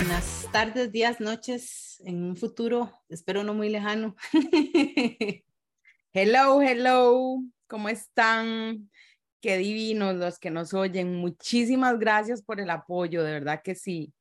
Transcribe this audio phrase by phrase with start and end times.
[0.00, 4.16] Buenas tardes, días, noches, en un futuro, espero no muy lejano.
[6.14, 8.90] hello, hello, ¿cómo están?
[9.42, 11.16] Qué divinos los que nos oyen.
[11.16, 14.14] Muchísimas gracias por el apoyo, de verdad que sí.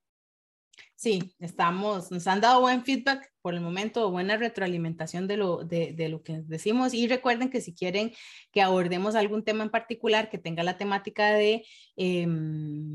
[0.95, 6.07] Sí, estamos, nos han dado buen feedback por el momento, buena retroalimentación de lo, de,
[6.07, 6.93] lo que decimos.
[6.93, 8.11] Y recuerden que si quieren
[8.51, 11.65] que abordemos algún tema en particular que tenga la temática de
[11.97, 12.27] eh,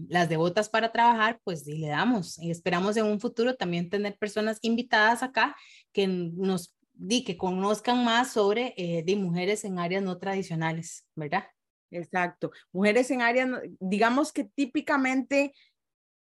[0.08, 2.38] las devotas para trabajar, pues le damos.
[2.38, 5.56] Y esperamos en un futuro también tener personas invitadas acá
[5.92, 11.46] que nos di que conozcan más sobre eh, de mujeres en áreas no tradicionales, ¿verdad?
[11.90, 13.48] Exacto, mujeres en áreas,
[13.80, 15.52] digamos que típicamente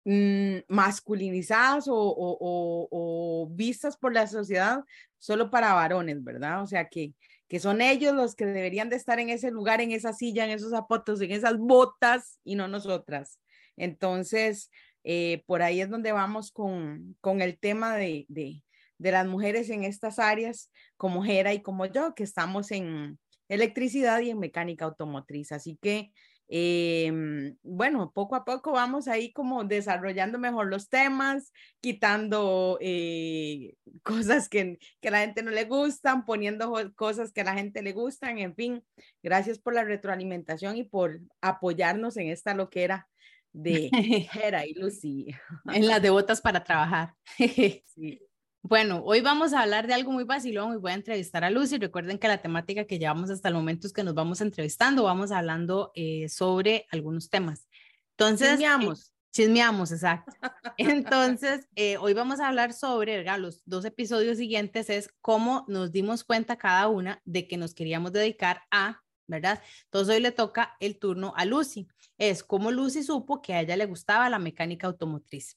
[0.05, 4.81] Mm, masculinizadas o, vistas por la sociedad
[5.19, 6.63] solo para varones, ¿verdad?
[6.63, 7.13] O sea, que,
[7.49, 10.53] que son ellos los que deberían de estar en ese lugar, en esa silla, en
[10.53, 13.41] esos zapatos, en esas botas y no nosotras.
[13.77, 14.71] Entonces,
[15.05, 18.64] eh, por ahí es donde vamos con, con el tema de, de,
[18.97, 24.20] de las mujeres en estas áreas, como Jera y como yo, que estamos en electricidad
[24.20, 25.53] y en mecánica automotriz.
[25.53, 26.11] Así que
[26.53, 34.48] eh, bueno, poco a poco vamos ahí como desarrollando mejor los temas, quitando eh, cosas
[34.48, 37.92] que, que, a la gente no le gustan, poniendo cosas que a la gente le
[37.92, 38.84] gustan, en fin,
[39.23, 43.09] gracias por la retroalimentación y por apoyarnos en esta loquera
[43.53, 43.91] de
[44.35, 45.29] Hera y Lucy.
[45.73, 47.14] En las devotas para trabajar.
[47.37, 48.20] sí.
[48.62, 51.78] Bueno, hoy vamos a hablar de algo muy vacilón y voy a entrevistar a Lucy.
[51.78, 55.33] Recuerden que la temática que llevamos hasta el momento es que nos vamos entrevistando, vamos
[55.33, 57.67] hablando eh, sobre algunos temas.
[58.11, 59.00] Entonces, chismeamos.
[59.00, 60.33] Eh, chismeamos, exacto.
[60.77, 63.39] Entonces, eh, hoy vamos a hablar sobre, ¿verdad?
[63.39, 68.12] los dos episodios siguientes es cómo nos dimos cuenta cada una de que nos queríamos
[68.12, 69.62] dedicar a, ¿verdad?
[69.84, 71.89] Entonces, hoy le toca el turno a Lucy.
[72.19, 75.56] Es cómo Lucy supo que a ella le gustaba la mecánica automotriz.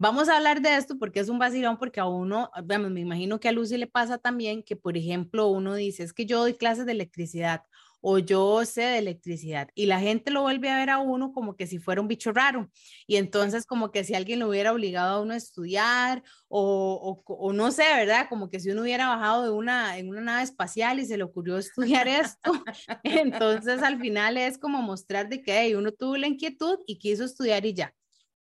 [0.00, 3.38] Vamos a hablar de esto porque es un vacilón, porque a uno, vamos, me imagino
[3.38, 6.54] que a Lucy le pasa también que, por ejemplo, uno dice, es que yo doy
[6.54, 7.64] clases de electricidad
[8.00, 11.54] o yo sé de electricidad y la gente lo vuelve a ver a uno como
[11.54, 12.70] que si fuera un bicho raro
[13.06, 17.34] y entonces como que si alguien lo hubiera obligado a uno a estudiar o, o,
[17.34, 18.26] o no sé, ¿verdad?
[18.30, 21.24] Como que si uno hubiera bajado de una, en una nave espacial y se le
[21.24, 22.52] ocurrió estudiar esto,
[23.04, 27.24] entonces al final es como mostrar de que hey, uno tuvo la inquietud y quiso
[27.24, 27.94] estudiar y ya.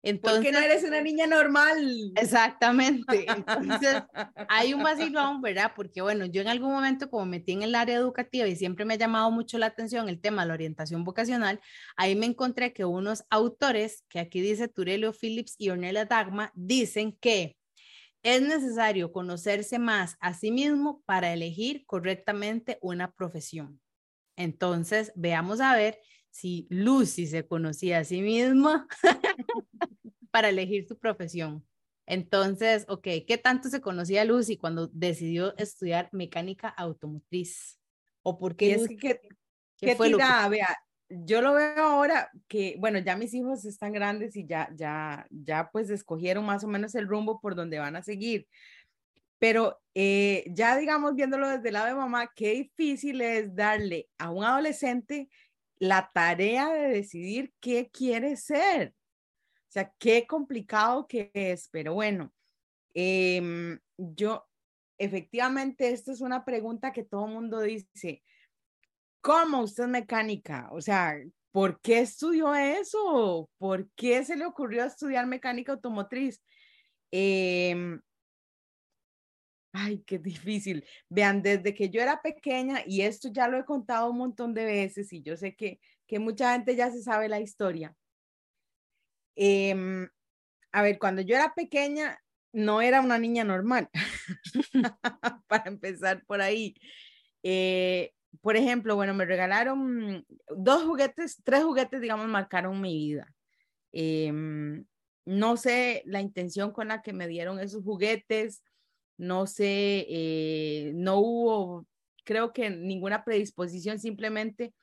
[0.04, 2.12] Entonces, Porque no eres una niña normal.
[2.16, 3.24] Exactamente.
[3.28, 4.02] Entonces,
[4.48, 5.72] hay un vacilón, ¿verdad?
[5.76, 8.94] Porque, bueno, yo en algún momento, como metí en el área educativa y siempre me
[8.94, 11.60] ha llamado mucho la atención el tema de la orientación vocacional,
[11.96, 17.16] ahí me encontré que unos autores, que aquí dice Turelio Phillips y Ornella Dagma, dicen
[17.20, 17.56] que
[18.24, 23.80] es necesario conocerse más a sí mismo para elegir correctamente una profesión.
[24.36, 25.98] Entonces, veamos a ver
[26.30, 28.86] si Lucy se conocía a sí misma
[30.32, 31.64] para elegir su profesión.
[32.06, 37.78] Entonces, ok, ¿qué tanto se conocía Lucy cuando decidió estudiar mecánica automotriz?
[38.22, 38.72] ¿O por qué?
[38.72, 39.20] Es que,
[39.76, 40.76] ¿qué, fue tirada, vea,
[41.08, 45.70] yo lo veo ahora que, bueno, ya mis hijos están grandes y ya, ya, ya
[45.70, 48.48] pues escogieron más o menos el rumbo por donde van a seguir.
[49.38, 54.30] Pero eh, ya digamos, viéndolo desde el lado de mamá, qué difícil es darle a
[54.30, 55.28] un adolescente
[55.78, 58.94] la tarea de decidir qué quiere ser.
[59.72, 62.30] O sea, qué complicado que es, pero bueno,
[62.92, 64.46] em, yo,
[64.98, 68.22] efectivamente, esta es una pregunta que todo el mundo dice,
[69.22, 70.68] ¿cómo usted es mecánica?
[70.72, 71.14] O sea,
[71.52, 73.48] ¿por qué estudió eso?
[73.56, 76.42] ¿Por qué se le ocurrió estudiar mecánica automotriz?
[77.10, 77.98] Eh,
[79.72, 80.84] Ay, qué difícil.
[81.08, 84.66] Vean, desde que yo era pequeña, y esto ya lo he contado un montón de
[84.66, 87.96] veces, y yo sé que, que mucha gente ya se sabe la historia.
[89.36, 90.08] Em,
[90.72, 92.18] a ver, cuando yo era pequeña,
[92.52, 93.88] no era una niña normal,
[95.48, 96.74] para empezar por ahí.
[97.42, 103.32] Eh, por ejemplo, bueno, me regalaron dos juguetes, tres juguetes, digamos, marcaron mi vida.
[103.92, 104.84] Em,
[105.26, 108.62] no sé la intención con la que me dieron esos juguetes,
[109.18, 111.86] no sé, eh, no hubo,
[112.24, 114.74] creo que ninguna predisposición, simplemente,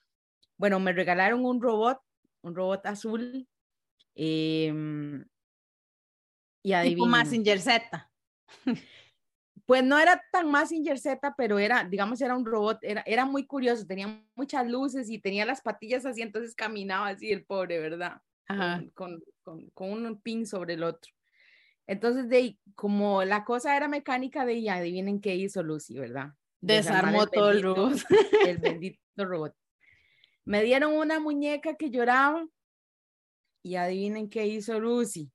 [0.58, 2.00] bueno, me regalaron un robot,
[2.42, 3.49] un robot azul.
[4.22, 4.74] Eh,
[6.62, 6.74] y.
[6.84, 8.12] Tipo Massinger Z.
[9.66, 13.46] Pues no era tan Massinger Z, pero era, digamos, era un robot, era, era muy
[13.46, 18.20] curioso, tenía muchas luces y tenía las patillas así, entonces caminaba así el pobre, ¿verdad?
[18.96, 21.14] Con, con, con, un pin sobre el otro.
[21.86, 26.34] Entonces, de como la cosa era mecánica de ella, adivinen qué hizo Lucy, ¿verdad?
[26.62, 28.00] Desarmó todo el robot.
[28.48, 29.56] El bendito robot.
[30.46, 32.44] Me dieron una muñeca que lloraba
[33.64, 35.32] y adivinen qué hizo Lucy.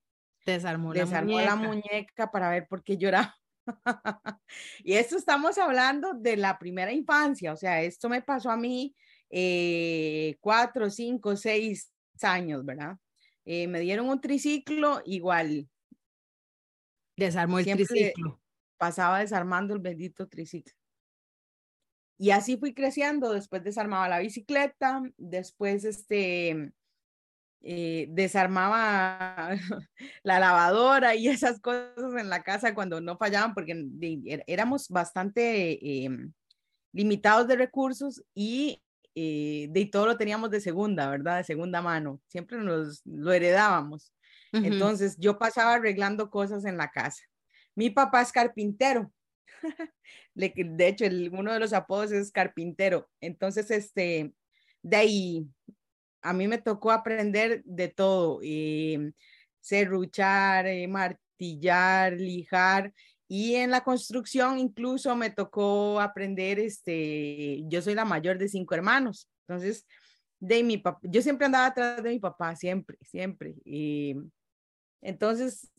[0.47, 2.31] Desarmó, desarmó la, muñeca.
[2.31, 3.35] para ver por qué lloraba.
[4.85, 8.95] y esto estamos hablando de la primera infancia, o sea, esto me pasó a mí
[9.31, 11.91] eh, cuatro, cinco, seis
[12.23, 12.97] años, ¿verdad?
[13.45, 15.69] Eh, me dieron un triciclo igual.
[17.17, 18.41] Desarmó el triciclo.
[18.77, 20.75] Pasaba desarmando el bendito triciclo.
[22.17, 26.73] Y así fui creciendo, después desarmaba la bicicleta, después este,
[27.67, 29.57] eh, desarmaba
[30.23, 33.87] la lavadora y esas cosas en la casa cuando no fallaban, porque
[34.27, 36.33] er, éramos bastante em,
[36.93, 38.83] limitados de recursos y
[39.15, 41.39] eh, de todo lo teníamos de segunda, ¿verdad?
[41.39, 44.13] De segunda mano, siempre nos lo heredábamos.
[44.53, 47.25] Entonces yo pasaba arreglando cosas en la casa.
[47.75, 49.11] Mi papá es carpintero,
[50.35, 53.09] de hecho, uno de los apodos es carpintero.
[53.21, 54.33] Entonces, este,
[54.83, 55.47] de ahí,
[56.25, 59.13] a mí me tocó aprender de todo, eh,
[59.61, 62.93] serruchar, eh, martillar, lijar.
[63.29, 68.75] Y en la construcción incluso me tocó aprender, este, yo soy la mayor de cinco
[68.75, 69.29] hermanos.
[69.47, 69.87] Entonces,
[70.41, 73.55] de mi papá, yo siempre andaba atrás de mi papá, siempre, siempre.
[73.65, 74.17] Y
[75.03, 75.71] entonces,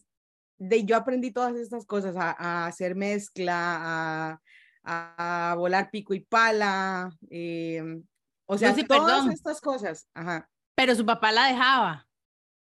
[0.58, 4.40] de yo aprendí todas estas cosas, a, hacer mezcla,
[4.84, 8.04] a, volar pico y pala, em,
[8.46, 10.08] o sea, todas estas cosas.
[10.14, 10.50] Ajá.
[10.76, 12.08] Pero su papá la dejaba.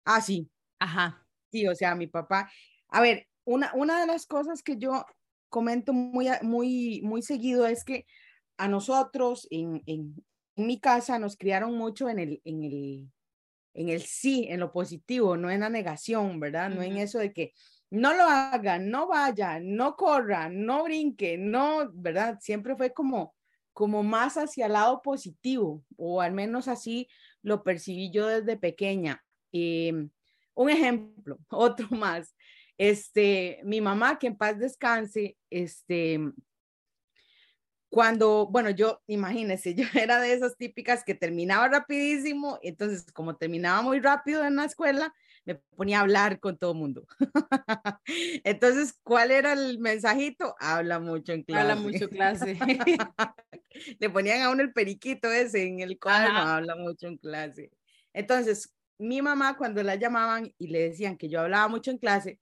[0.06, 0.50] Ah, sí.
[0.80, 1.26] Ajá.
[1.52, 2.52] Sí, o sea, mi papá.
[2.90, 5.06] A ver, una, una de las cosas que yo
[5.50, 8.06] comento muy, muy, muy seguido es que
[8.58, 10.24] a nosotros en, en,
[10.56, 13.12] en mi casa nos criaron mucho en el, en el,
[13.74, 16.70] en el sí, en lo positivo, no en la negación, ¿verdad?
[16.70, 17.54] No en eso de que
[17.90, 22.38] no lo hagan, no vayan, no corran, no brinquen, no, ¿verdad?
[22.42, 23.36] Siempre fue como,
[23.74, 27.08] como más hacia el lado positivo, o al menos así
[27.42, 29.24] lo percibí yo desde pequeña.
[29.52, 30.10] Em,
[30.54, 32.36] un ejemplo, otro más.
[32.78, 36.20] Este, mi mamá, que en paz descanse, este,
[37.90, 43.82] cuando, bueno, yo, imagínense, yo era de esas típicas que terminaba rapidísimo, entonces como terminaba
[43.82, 45.14] muy rápido en la escuela,
[45.46, 47.08] me ponía a hablar con todo el mundo.
[48.44, 50.56] Entonces, ¿cuál era el mensajito?
[50.60, 51.62] Habla mucho en clase.
[51.62, 52.58] Habla mucho clase.
[54.00, 57.72] Le ponían a uno el periquito ese en el cuaderno, habla mucho en clase.
[58.14, 62.40] Entonces, mi mamá cuando la llamaban y le decían que yo hablaba mucho en clase,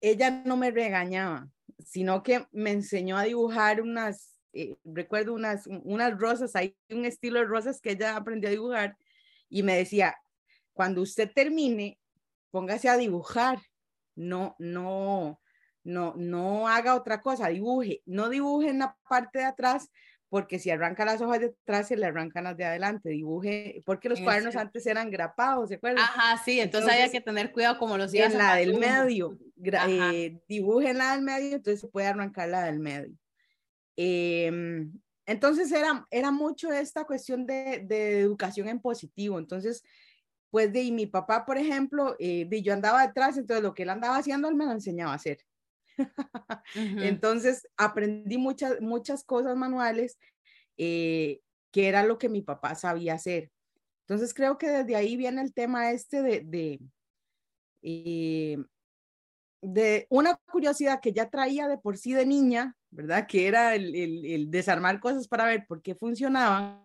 [0.00, 1.48] ella no me regañaba,
[1.78, 7.38] sino que me enseñó a dibujar unas, eh, recuerdo unas, unas rosas, hay un estilo
[7.38, 8.96] de rosas que ella aprendió a dibujar
[9.48, 10.16] y me decía,
[10.72, 11.98] cuando usted termine,
[12.50, 13.58] póngase a dibujar,
[14.14, 15.40] no, no,
[15.84, 19.90] no, no haga otra cosa, dibuje, no dibuje en la parte de atrás,
[20.28, 24.08] porque si arranca las hojas de atrás, se le arrancan las de adelante, dibuje, porque
[24.08, 26.04] los cuadernos antes eran grapados, ¿se acuerdan?
[26.04, 28.32] Ajá, sí, entonces, había que tener cuidado como los días.
[28.32, 32.64] En la del medio, eh, dibuje en la del medio, entonces se puede arrancar la
[32.64, 33.14] del medio.
[33.94, 34.90] Em,
[35.26, 39.84] entonces era, era mucho esta cuestión de, de educación en positivo, entonces
[40.52, 43.88] pues de mi papá, por ejemplo, eh, de yo andaba detrás, entonces lo que él
[43.88, 45.38] andaba haciendo, él me lo enseñaba a hacer.
[46.74, 50.18] Entonces aprendí muchas, muchas cosas manuales
[50.76, 51.40] eh,
[51.70, 53.50] que era lo que mi papá sabía hacer.
[54.02, 56.80] Entonces creo que desde ahí viene el tema este de, de,
[57.80, 58.58] eh,
[59.62, 63.26] de una curiosidad que ya traía de por sí de niña, ¿verdad?
[63.26, 66.84] Que era el, el, el desarmar cosas para ver por qué funcionaban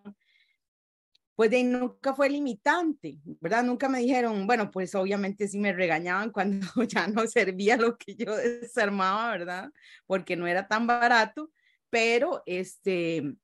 [1.38, 3.62] pues de nunca fue limitante, ¿verdad?
[3.62, 8.16] Nunca me dijeron, bueno, pues obviamente sí me regañaban cuando ya no servía lo que
[8.16, 9.70] yo desarmaba, ¿verdad?
[10.04, 11.52] Porque no era tan barato,
[11.90, 13.36] pero este,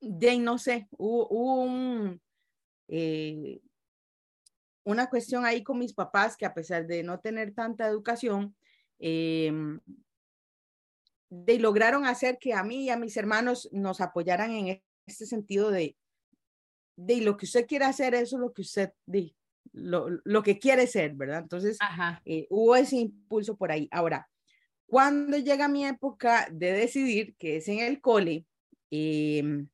[0.00, 2.18] de no sé, hubo,
[2.88, 3.60] eh,
[4.84, 8.56] una cuestión ahí con mis papás que a pesar de no tener tanta educación,
[8.98, 9.80] em,
[11.28, 15.98] lograron hacer que a mí y a mis hermanos nos apoyaran en este sentido de,
[16.96, 19.34] de lo que usted quiere hacer, eso es lo que usted, de,
[19.72, 21.40] lo, lo que quiere ser, ¿verdad?
[21.40, 21.78] Entonces,
[22.24, 23.88] eh, hubo ese impulso por ahí.
[23.90, 24.28] Ahora,
[24.86, 28.46] cuando llega mi época de decidir, que es en el cole,
[28.90, 29.68] em,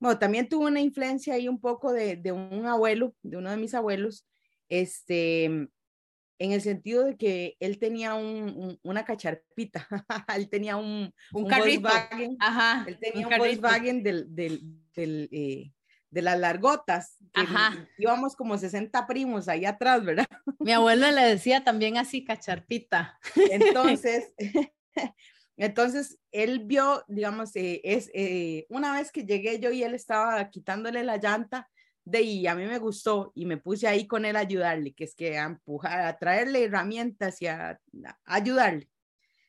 [0.00, 3.56] bueno, también tuve una influencia ahí un poco de, de, un abuelo, de uno de
[3.56, 4.26] mis abuelos,
[4.68, 9.86] este, en el sentido de que él tenía un, una cacharpita,
[10.36, 14.62] él tenía un, un, un Volkswagen, Ajá, él tenía un, Volkswagen del, del,
[14.94, 15.72] del eh,
[16.10, 17.16] de las largotas.
[17.34, 17.88] Ajá.
[17.98, 20.26] Íbamos como 60 primos ahí atrás, ¿verdad?
[20.60, 23.18] Mi abuelo le decía también así, cacharpita.
[23.50, 24.32] Entonces,
[25.56, 30.48] entonces él vio, digamos, eh, es, eh, una vez que llegué yo y él estaba
[30.50, 31.68] quitándole la llanta,
[32.04, 35.04] de ahí a mí me gustó y me puse ahí con él a ayudarle, que
[35.04, 37.78] es que a empujar, a traerle herramientas y a,
[38.24, 38.88] ayudarle.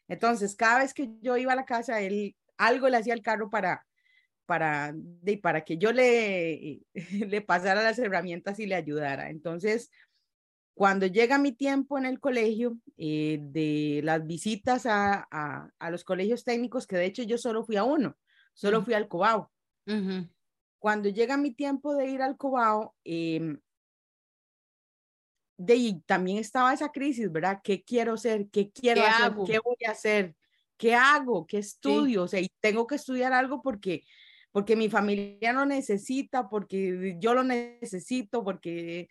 [0.09, 3.49] Entonces, cada vez que yo iba a la casa, él algo le hacía al carro
[3.49, 3.85] para,
[4.49, 6.81] para, de, para que yo le,
[7.29, 9.29] le pasara las herramientas y le ayudara.
[9.29, 9.91] Entonces,
[10.73, 16.43] cuando llega mi tiempo en el colegio, eh, de las visitas a, a, los colegios
[16.43, 18.17] técnicos, que de hecho yo solo fui a uno,
[18.55, 19.51] solo fui al Cobao
[20.79, 23.59] cuando llega mi tiempo de ir al Cobao, em,
[25.57, 27.59] de ahí también estaba esa crisis, ¿verdad?
[27.61, 28.49] ¿Qué quiero ser?
[28.49, 29.33] ¿Qué quiero hacer?
[29.45, 30.35] ¿Qué voy a hacer?
[30.77, 31.45] ¿Qué hago?
[31.45, 32.23] ¿Qué estudio?
[32.23, 34.05] O sea, y tengo que estudiar algo porque,
[34.51, 39.07] porque mi familia lo necesita, porque yo lo necesito, porque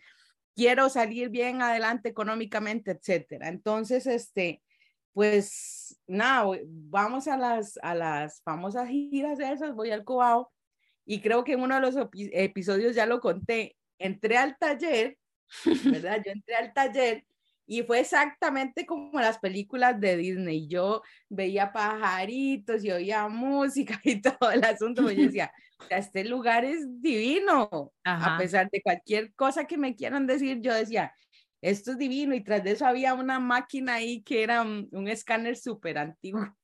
[0.55, 3.47] quiero salir bien adelante económicamente, etcétera.
[3.47, 4.61] Entonces, este,
[5.13, 10.51] pues nada, vamos a las, a las famosas giras esas, voy al Cobao
[11.05, 15.17] y creo que en uno de los episodios ya lo conté, entré al taller,
[15.85, 16.21] ¿verdad?
[16.25, 17.25] Yo entré al taller
[17.69, 20.67] y fue exactamente como las películas de Disney.
[20.67, 25.03] Yo veía pajaritos y oía música y todo el asunto.
[25.03, 25.53] Pues yo decía,
[25.87, 27.93] este lugar es divino.
[28.03, 31.13] A pesar de cualquier cosa que me quieran decir, yo decía,
[31.61, 32.33] esto es divino.
[32.33, 36.57] Y tras de eso había una máquina ahí que era un, un escáner súper antiguo,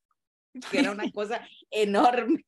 [0.72, 2.44] que era una cosa enorme.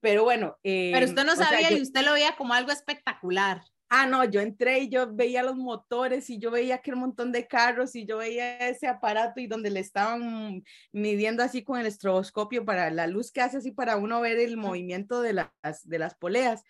[0.00, 0.56] Pero bueno.
[0.62, 3.60] Pero usted no sabía y usted lo veía como algo espectacular.
[3.88, 7.30] Ah, no, yo entré y yo veía los motores y yo veía que un montón
[7.30, 11.86] de carros y yo veía ese aparato y donde le estaban midiendo así con el
[11.86, 15.50] estroboscopio para la luz que hace así para uno ver el movimiento de las,
[15.84, 16.64] de las poleas.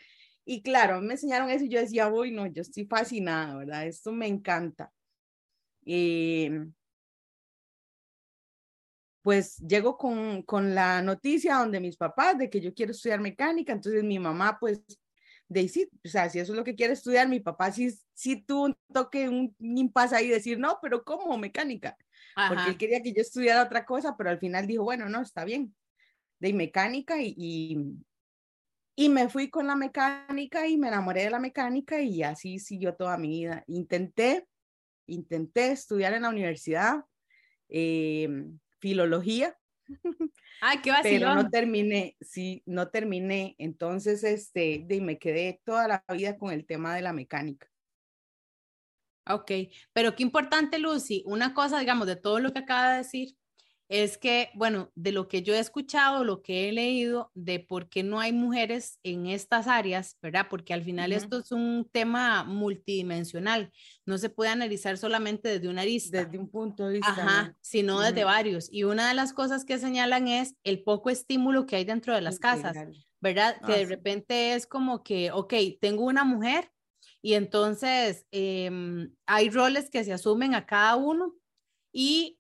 [0.45, 3.87] Y claro, me enseñaron eso y yo decía, uy, no, yo estoy fascinada, ¿verdad?
[3.87, 4.93] Esto me encanta.
[5.85, 6.51] Y
[9.23, 13.73] pues llego con, con la noticia donde mis papás de que yo quiero estudiar mecánica,
[13.73, 14.83] entonces mi mamá pues
[15.49, 18.43] de sí, o sea, si eso es lo que quiere estudiar, mi papá sí, sí
[18.43, 21.97] tuvo un toque, un, impasse ahí, decir, no, pero ¿cómo mecánica?
[22.49, 25.45] Porque él quería que yo estudiara otra cosa, pero al final dijo, bueno, no, está
[25.45, 25.75] bien,
[26.39, 27.79] de mecánica y, y,
[28.97, 32.95] y, me fui con la mecánica y me enamoré de la mecánica y así siguió
[32.95, 33.65] toda mi vida.
[33.69, 34.47] Intenté,
[35.07, 37.05] intenté estudiar en la universidad,
[37.69, 38.29] eh,
[38.81, 39.57] filología.
[40.61, 43.55] Ay, qué Pero no terminé, sí, no terminé.
[43.59, 47.69] Entonces, este, de, me quedé toda la vida con el tema de la mecánica.
[49.29, 49.51] Ok,
[49.93, 51.23] pero qué importante, Lucy.
[51.27, 53.37] Una cosa, digamos, de todo lo que acaba de decir,
[53.89, 57.89] es que, bueno, de lo que yo he escuchado, lo que he leído, de por
[57.89, 60.49] qué no hay mujeres en estas áreas, ¿verdad?
[60.51, 63.71] Porque al final esto es un tema multidimensional,
[64.05, 66.25] no se puede analizar solamente desde una arista.
[66.25, 67.11] Desde un punto de vista.
[67.11, 68.69] Ajá, sino desde varios.
[68.73, 72.23] Y una de las cosas que señalan es el poco estímulo que hay dentro de
[72.23, 72.77] las casas,
[73.21, 73.61] ¿verdad?
[73.65, 76.73] que de ah, repente es como que, ok, tengo una mujer
[77.23, 81.35] y entonces em, hay roles que se asumen a cada uno
[81.93, 82.39] y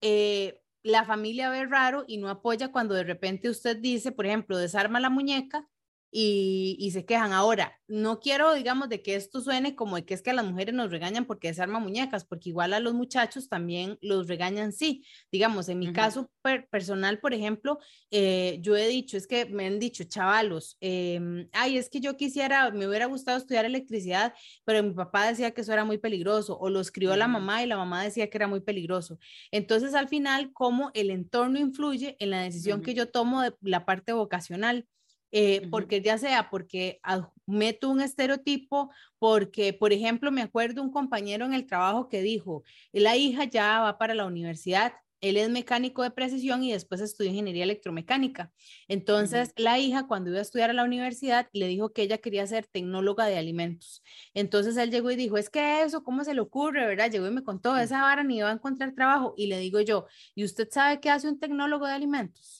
[0.00, 4.58] eh, la familia ve raro y no apoya cuando de repente usted dice, por ejemplo,
[4.58, 5.68] desarma la muñeca
[6.10, 7.32] y, se quejan.
[7.32, 10.46] Ahora, no quiero, digamos, de que esto suene como de que es que a las
[10.46, 15.04] mujeres nos regañan porque desarman muñecas, porque igual a los muchachos también los regañan, sí.
[15.30, 16.30] Digamos, en mi caso
[16.70, 17.78] personal, por ejemplo,
[18.10, 22.16] eh, yo he dicho, es que me han dicho, chavalos, em, ay, es que yo
[22.16, 24.34] quisiera, me hubiera gustado estudiar electricidad,
[24.64, 27.66] pero mi papá decía que eso era muy peligroso, o lo escribió la mamá y
[27.66, 29.18] la mamá decía que era muy peligroso.
[29.50, 33.84] Entonces, al final, cómo el entorno influye en la decisión que yo tomo de la
[33.84, 34.86] parte vocacional.
[35.30, 37.00] Eh, porque ya sea porque
[37.46, 42.62] meto un estereotipo, porque, por ejemplo, me acuerdo un compañero en el trabajo que dijo,
[42.92, 47.30] la hija ya va para la universidad, él es mecánico de precisión y después estudió
[47.30, 48.52] ingeniería electromecánica.
[48.86, 52.46] Entonces, la hija, cuando iba a estudiar a la universidad, le dijo que ella quería
[52.46, 54.02] ser tecnóloga de alimentos.
[54.34, 57.10] Entonces, él llegó y dijo, es que eso, ¿cómo se le ocurre, verdad?
[57.10, 59.34] Llegó y me contó, esa vara ni iba a encontrar trabajo.
[59.36, 62.57] Y le digo yo, ¿y usted sabe qué hace un tecnólogo de alimentos?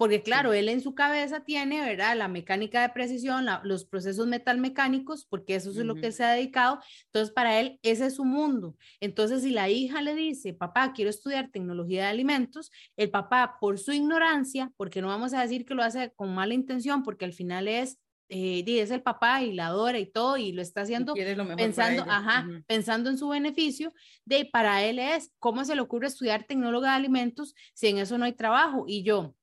[0.00, 2.16] Porque claro, él en su cabeza tiene, ¿verdad?
[2.16, 6.80] La mecánica de precisión, los procesos metalmecánicos, porque eso es lo que se ha dedicado.
[7.04, 8.78] Entonces, para él, ese es su mundo.
[9.00, 13.78] Entonces, si la hija le dice, papá, quiero estudiar tecnología de alimentos, el papá, por
[13.78, 17.34] su ignorancia, porque no vamos a decir que lo hace con mala intención, porque al
[17.34, 17.98] final es
[18.30, 21.12] eh, es el papá y la adora y todo, y lo está haciendo
[21.56, 23.92] pensando, ajá, pensando en su beneficio,
[24.24, 28.16] de para él es, ¿cómo se le ocurre estudiar tecnóloga de alimentos si en eso
[28.16, 28.84] no hay trabajo?
[28.86, 29.34] Y yo,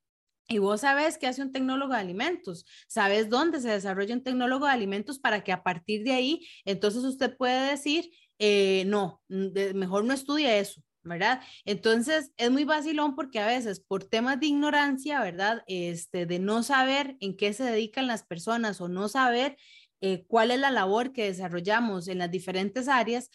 [0.47, 4.65] y vos sabes qué hace un tecnólogo de alimentos, sabes dónde se desarrolla un tecnólogo
[4.65, 10.05] de alimentos para que a partir de ahí, entonces usted puede decir, eh, no, mejor
[10.05, 11.41] no estudie eso, ¿verdad?
[11.65, 15.63] Entonces es muy vacilón porque a veces por temas de ignorancia, ¿verdad?
[15.67, 19.57] Este, de no saber en qué se dedican las personas o no saber
[20.01, 23.29] eh, cuál es la labor que desarrollamos en las diferentes áreas,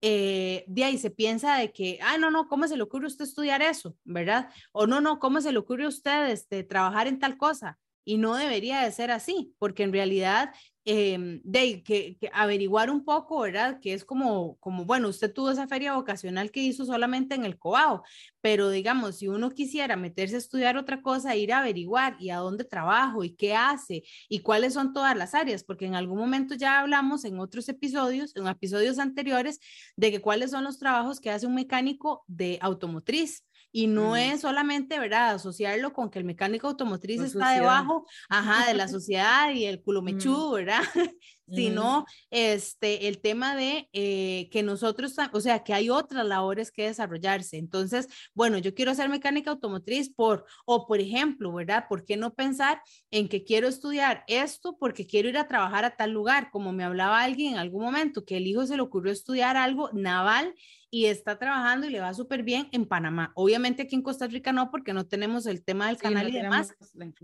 [0.00, 3.08] eh, de ahí se piensa de que, ah, no, no, ¿cómo se le ocurre a
[3.08, 3.96] usted estudiar eso?
[4.04, 4.50] ¿Verdad?
[4.72, 7.78] O no, no, ¿cómo se le ocurre a usted este, trabajar en tal cosa?
[8.08, 10.54] Y no debería de ser así, porque en realidad
[10.86, 13.78] de que, averiguar un poco, ¿verdad?
[13.80, 17.58] Que es como, como, bueno, usted tuvo esa feria vocacional que hizo solamente en el
[17.58, 18.02] Cobao,
[18.40, 22.38] pero digamos, si uno quisiera meterse a estudiar otra cosa, ir a averiguar y a
[22.38, 26.54] dónde trabajo y qué hace y cuáles son todas las áreas, porque en algún momento
[26.54, 29.60] ya hablamos en otros episodios, en episodios anteriores,
[29.94, 33.44] de que cuáles son los trabajos que hace un mecánico de automotriz.
[33.70, 38.74] Y no es solamente, ¿verdad?, asociarlo con que el mecánico automotriz está debajo, ajá, de
[38.74, 40.82] la sociedad y el culo mechudo, ¿verdad?
[41.52, 46.84] sino este, el tema de eh, que nosotros, o sea, que hay otras labores que
[46.84, 47.58] desarrollarse.
[47.58, 51.86] Entonces, bueno, yo quiero ser mecánica automotriz por, o por ejemplo, ¿verdad?
[51.88, 55.96] ¿Por qué no pensar en que quiero estudiar esto porque quiero ir a trabajar a
[55.96, 56.50] tal lugar?
[56.50, 59.90] Como me hablaba alguien en algún momento, que el hijo se le ocurrió estudiar algo
[59.92, 60.54] naval
[60.90, 63.32] y está trabajando y le va súper bien en Panamá.
[63.34, 66.74] Obviamente aquí en Costa Rica no, porque no tenemos el tema del canal y demás,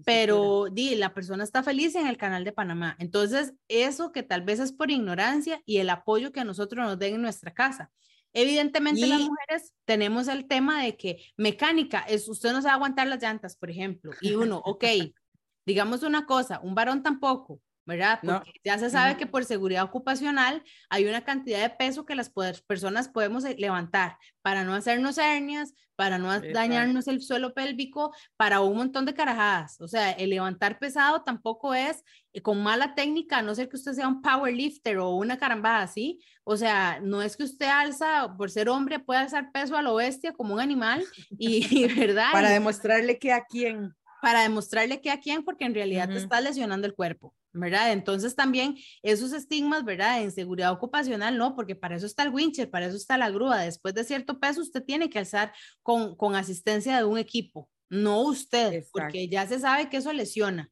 [0.05, 2.97] pero di, la persona está feliz en el canal de Panamá.
[2.99, 6.99] Entonces, eso que tal vez es por ignorancia y el apoyo que a nosotros nos
[6.99, 7.91] den en nuestra casa.
[8.33, 13.23] Evidentemente las mujeres tenemos el tema de que mecánica es, usted no a aguantar las
[13.23, 14.85] llantas, por ejemplo, y uno, ok,
[15.67, 18.21] digamos una cosa, un varón tampoco, ¿verdad?
[18.23, 22.33] Porque ya se sabe que por seguridad ocupacional hay una cantidad de peso que las
[22.67, 28.61] personas podemos eh, levantar para no hacernos hernias, para no dañarnos el suelo pélvico, para
[28.61, 29.81] un montón de carajadas.
[29.81, 33.77] O sea, el levantar pesado tampoco es eh, con mala técnica, a no ser que
[33.77, 36.21] usted sea un powerlifter o una carambada así.
[36.43, 39.95] O sea, no es que usted alza, por ser hombre, puede alzar peso a lo
[39.97, 41.05] bestia como un animal
[41.39, 42.33] y, ¿verdad?
[42.33, 43.95] Para demostrarle que a quién.
[44.21, 47.35] Para demostrarle que a quién, porque en realidad te está lesionando el cuerpo.
[47.55, 47.93] ¿Verdad?
[47.93, 50.23] Entonces también esos estigmas, ¿verdad?
[50.23, 53.61] En seguridad ocupacional, no, porque para eso está el wincher, para eso está la grúa.
[53.61, 58.23] Después de cierto peso, usted tiene que alzar con, con asistencia de un equipo, no
[58.23, 60.71] usted, porque ya se sabe que eso lesiona.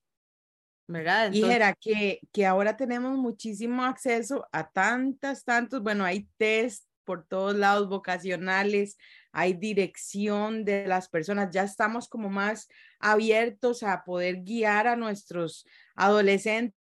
[0.89, 1.33] ¿verdad?
[1.33, 7.27] y era que, que ahora tenemos muchísimo acceso a tantas, tantos, bueno, hay test por
[7.27, 8.99] todos lados vocacionales,
[9.33, 12.69] hay dirección de las personas, ya estamos como más
[13.01, 16.75] abiertos a poder guiar a nuestros adolescentes,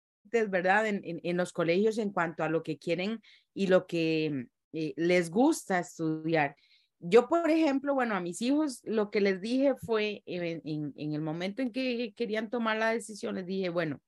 [0.50, 0.86] ¿verdad?
[0.86, 3.22] En, los colegios en cuanto a lo que quieren
[3.54, 6.56] y lo que eh, les gusta estudiar.
[7.00, 10.62] Yo, por ejemplo, bueno, a mis hijos lo que les dije fue en,
[10.96, 14.00] en el momento en que querían tomar la decisión, les dije, bueno,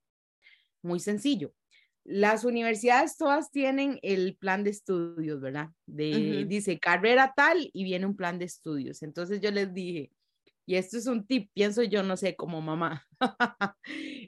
[0.82, 1.52] muy sencillo,
[2.04, 5.70] las universidades todas tienen el plan de estudios, ¿verdad?
[5.86, 9.02] De, Dice carrera tal y viene un plan de estudios.
[9.02, 10.10] Entonces yo les dije,
[10.66, 13.06] y esto es un tip, pienso yo, no sé, como mamá,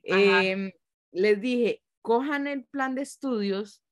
[0.02, 0.72] em,
[1.12, 3.82] les dije, cojan el plan de estudios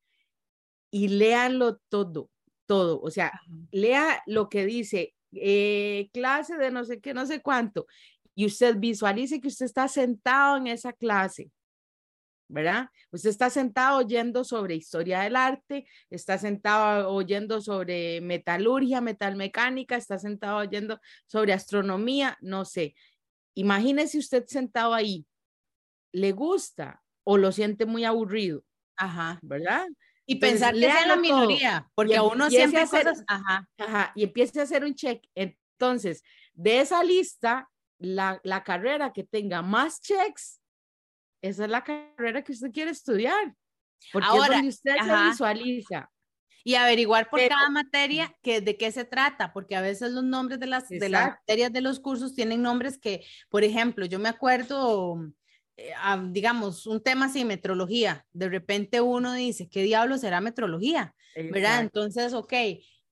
[0.90, 2.30] y léanlo todo,
[2.66, 3.00] todo.
[3.02, 3.38] O sea,
[3.70, 7.86] lea lo que dice, eh, clase de no sé qué, no sé cuánto,
[8.34, 11.50] y usted visualice que usted está sentado en esa clase
[12.48, 12.88] ¿verdad?
[13.11, 20.18] Usted está sentado oyendo sobre historia del arte, está sentado oyendo sobre metalurgia, metalmecánica, está
[20.18, 22.94] sentado oyendo sobre astronomía, no sé.
[23.54, 25.26] Imagínese usted sentado ahí,
[26.12, 28.64] ¿le gusta o lo siente muy aburrido?
[28.96, 29.38] Ajá.
[29.42, 29.87] ¿Verdad?
[30.26, 33.68] Y pensar que es la minoría, porque a uno siempre hace ajá.
[33.76, 35.22] ajá, y empiece a hacer un check.
[35.35, 36.22] Entonces,
[36.54, 40.61] de esa lista, la, la carrera que tenga más checks
[41.44, 43.54] esa es la carrera que usted quiere estudiar.
[44.12, 46.11] Porque Ahora, es donde usted se visualiza.
[46.66, 50.59] Y averiguar por cada materia que, de qué se trata, porque a veces los nombres
[50.59, 54.30] de las, de las materias de los cursos tienen nombres que, por ejemplo, yo me
[54.30, 55.22] acuerdo,
[55.76, 55.92] eh,
[56.30, 58.24] digamos, un tema así, metrología.
[58.33, 61.14] De repente uno dice, ¿qué diablo será metrología?
[61.37, 61.83] ¿Verdad?
[61.83, 62.54] Entonces, ok,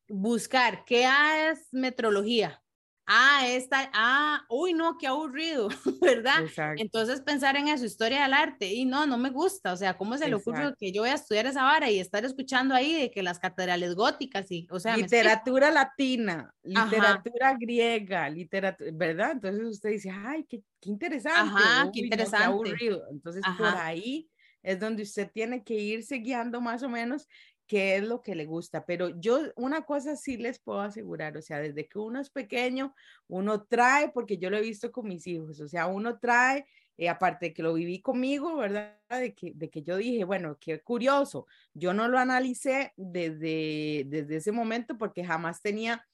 [0.09, 1.07] buscar qué
[1.51, 2.62] es metrología
[3.07, 5.69] ah, esta, ah, uy, no, qué aburrido,
[6.01, 6.45] ¿verdad?
[6.77, 10.17] Entonces pensar en eso, historia del arte, y no, no me gusta, o sea, ¿cómo
[10.17, 13.11] se le ocurre que yo voy a estudiar esa vara y estar escuchando ahí de
[13.11, 19.33] que las catedrales góticas y, o sea, literatura latina, literatura griega, literatura, ¿verdad?
[19.33, 21.63] Entonces usted dice, ay, qué, qué interesante.
[21.63, 22.39] Ajá, qué interesante.
[22.39, 23.03] qué aburrido.
[23.11, 24.29] Entonces por ahí
[24.63, 27.29] es donde usted tiene que irse guiando más o menos
[27.67, 28.85] qué es lo que le gusta.
[28.87, 32.95] Pero yo una cosa sí les puedo asegurar, o sea, desde que uno es pequeño,
[33.29, 37.09] uno trae, porque yo lo he visto con mis hijos, o sea, uno trae, eh,
[37.09, 38.99] aparte de que lo viví conmigo, ¿verdad?
[39.11, 44.37] De que, de que yo dije, bueno, qué curioso, yo no lo analicé desde, desde
[44.37, 46.07] ese momento porque jamás tenía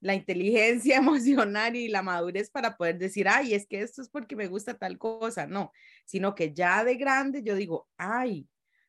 [0.00, 4.36] la inteligencia emocional y la madurez para poder decir, ay, es que esto es porque
[4.36, 5.72] me gusta tal cosa, no,
[6.04, 8.48] sino que ya de grande yo digo, ay,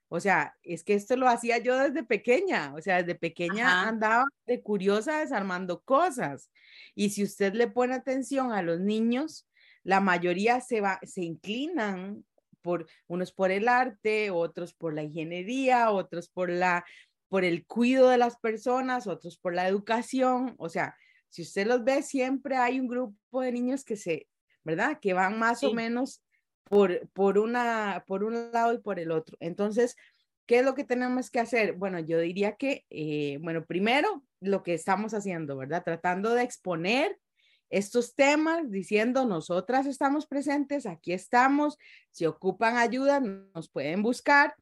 [0.09, 4.25] O sea, es que esto lo hacía yo desde pequeña, o sea, desde pequeña andaba
[4.47, 6.51] de curiosa desarmando cosas.
[6.95, 9.47] Y si usted le pone atención a los niños,
[9.83, 12.25] la mayoría se, va, se inclinan
[12.61, 16.83] por unos por el arte, otros por la ingeniería, otros por la
[17.29, 20.95] por el cuidado de las personas, otros por la educación, o sea,
[21.29, 24.27] si usted los ve siempre hay un grupo de niños que se,
[24.63, 24.99] ¿verdad?
[24.99, 26.23] Que van más o menos
[26.69, 29.35] por, por, una, por un lado y por el otro.
[29.39, 29.97] Entonces,
[30.45, 31.73] ¿qué es lo que tenemos que hacer?
[31.73, 35.83] Bueno, yo diría que, eh, bueno, primero lo que estamos haciendo, ¿verdad?
[35.83, 37.19] Tratando de exponer
[37.69, 41.77] estos temas, diciendo, nosotras estamos presentes, aquí estamos,
[42.11, 44.55] si ocupan ayuda, nos pueden buscar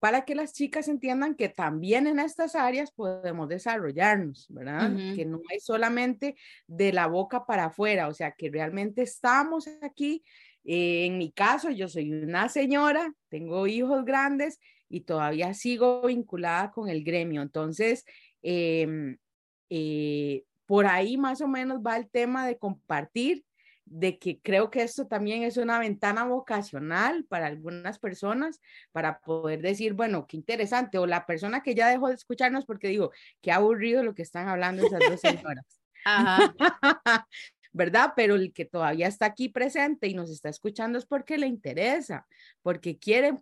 [0.00, 4.90] para que las chicas entiendan que también en estas áreas podemos desarrollarnos, ¿verdad?
[5.14, 10.24] Que no es solamente de la boca para afuera, o sea, que realmente estamos aquí
[10.64, 16.70] eh, en mi caso, yo soy una señora, tengo hijos grandes y todavía sigo vinculada
[16.70, 17.42] con el gremio.
[17.42, 18.04] Entonces,
[18.42, 19.16] em,
[19.70, 23.44] eh, por ahí más o menos va el tema de compartir,
[23.86, 28.60] de que creo que esto también es una ventana vocacional para algunas personas,
[28.92, 32.88] para poder decir, bueno, qué interesante, o la persona que ya dejó de escucharnos porque
[32.88, 35.80] digo, qué aburrido lo que están hablando esas dos señoras.
[36.04, 36.54] Ajá.
[37.72, 38.12] ¿verdad?
[38.16, 42.26] Pero el que todavía está aquí presente y nos está escuchando es porque le interesa,
[42.62, 43.34] porque quiere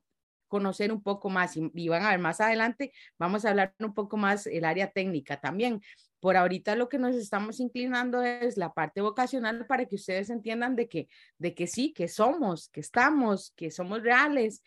[0.48, 4.16] conocer un poco más y, van a ver más adelante, vamos a hablar un poco
[4.16, 5.82] más el área técnica también.
[6.20, 10.74] Por ahorita lo que nos estamos inclinando es la parte vocacional para que ustedes entiendan
[10.74, 14.64] de que, de que sí, que somos, que estamos, que somos reales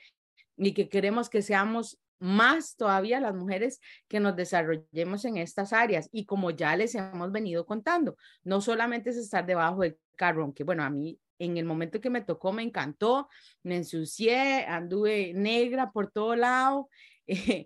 [0.55, 6.07] y que queremos que seamos más todavía las mujeres que nos desarrollemos en estas áreas.
[6.11, 10.63] Y como ya les hemos venido contando, no solamente es estar debajo del carro, aunque
[10.63, 13.27] bueno, a mí en el momento que me tocó me encantó,
[13.63, 16.89] me ensucié, anduve negra por todo lado,
[17.27, 17.65] eh,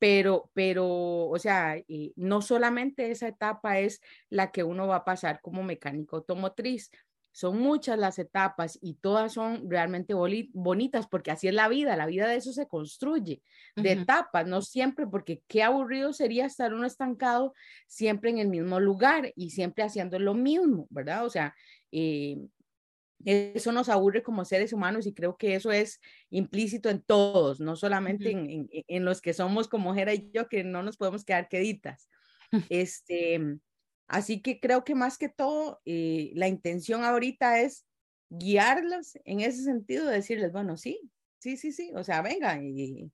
[0.00, 5.04] pero, pero, o sea, eh, no solamente esa etapa es la que uno va a
[5.04, 6.90] pasar como mecánico automotriz,
[7.32, 12.06] son muchas las etapas y todas son realmente bonitas porque así es la vida, la
[12.06, 13.42] vida de eso se construye,
[13.74, 17.54] de etapas, no siempre, porque qué aburrido sería estar uno estancado
[17.86, 21.24] siempre en el mismo lugar y siempre haciendo lo mismo, ¿verdad?
[21.24, 21.54] O sea,
[21.90, 22.36] eh,
[23.24, 27.76] eso nos aburre como seres humanos y creo que eso es implícito en todos, no
[27.76, 31.48] solamente en, en, los que somos como Jera y yo, que no nos podemos quedar
[31.48, 32.08] queditas.
[32.68, 33.40] Este,
[34.12, 37.86] Así que creo que más que todo, eh, la intención ahorita es
[38.28, 41.00] guiarlos en ese sentido, decirles, bueno, sí,
[41.38, 43.10] sí, sí, sí, o sea, venga, y,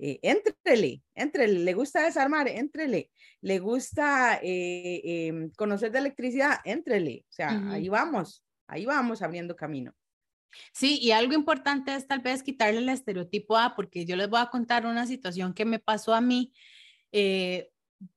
[0.00, 7.24] eh, entrele, entrele, le gusta desarmar, entrele, le gusta eh, em, conocer de electricidad, entrele,
[7.30, 9.94] o sea, ahí vamos, ahí vamos abriendo camino.
[10.72, 14.40] Sí, y algo importante es tal vez quitarle el estereotipo A, porque yo les voy
[14.40, 16.52] a contar una situación que me pasó a mí.
[17.12, 17.71] Eh,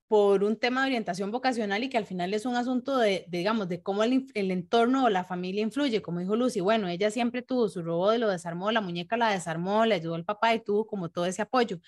[0.08, 3.67] por un tema de orientación vocacional y que al final es un asunto de, digamos,
[3.67, 7.67] de cómo el, entorno o la familia influye, como dijo Lucy, bueno, ella siempre tuvo
[7.69, 11.10] su robot, lo desarmó, la muñeca la desarmó, le ayudó al papá y tuvo como
[11.10, 11.80] todo ese apoyo,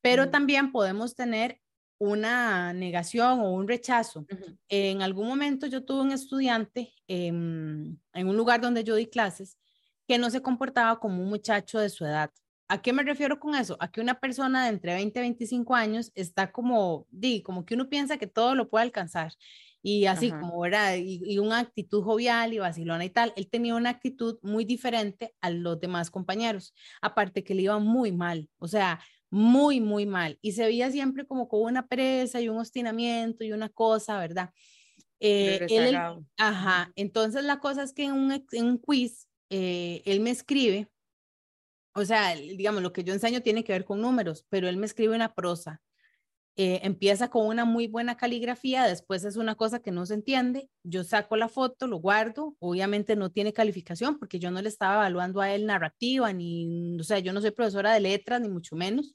[0.00, 1.60] pero también podemos tener
[1.98, 4.24] una negación o un rechazo.
[4.68, 9.58] En algún momento yo tuve un estudiante en un lugar donde yo di clases
[10.06, 12.30] que no se comportaba como un muchacho de su edad.
[12.68, 13.76] ¿A qué me refiero con eso?
[13.80, 17.74] A que una persona de entre 20 y 25 años está como, di, como que
[17.74, 19.32] uno piensa que todo lo puede alcanzar.
[19.80, 20.96] Y así como, ¿verdad?
[20.96, 23.32] Y, y, una actitud jovial y vacilona y tal.
[23.36, 26.74] Él tenía una actitud muy diferente a los demás compañeros.
[27.00, 29.00] Aparte que le iba muy mal, o sea,
[29.30, 30.38] muy, muy mal.
[30.42, 34.50] Y se veía siempre como con una presa y un obstinamiento y una cosa, ¿verdad?
[35.20, 35.96] Eh, él,
[36.36, 36.92] ajá.
[36.96, 40.88] Entonces la cosa es que en un, en un quiz, eh, él me escribe
[41.94, 44.86] o sea, digamos, lo que yo enseño tiene que ver con números, pero él me
[44.86, 45.80] escribe una prosa.
[46.60, 50.68] Eh, empieza con una muy buena caligrafía, después es una cosa que no se entiende,
[50.82, 54.94] yo saco la foto, lo guardo, obviamente no tiene calificación porque yo no le estaba
[54.94, 58.74] evaluando a él narrativa, ni, o sea, yo no soy profesora de letras, ni mucho
[58.74, 59.14] menos,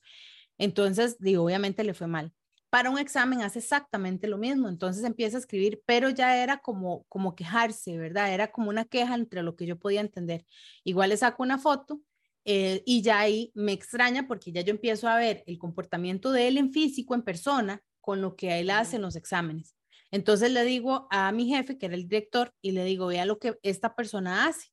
[0.57, 2.31] entonces, digo, obviamente le fue mal.
[2.69, 7.03] Para un examen hace exactamente lo mismo, entonces empieza a escribir, pero ya era como,
[7.09, 8.33] como quejarse, ¿verdad?
[8.33, 10.45] Era como una queja entre lo que yo podía entender.
[10.85, 11.99] Igual le saco una foto
[12.45, 16.47] eh, y ya ahí me extraña porque ya yo empiezo a ver el comportamiento de
[16.47, 19.75] él en físico, en persona, con lo que él hace en los exámenes.
[20.11, 23.39] Entonces le digo a mi jefe, que era el director, y le digo, vea lo
[23.39, 24.67] que esta persona hace.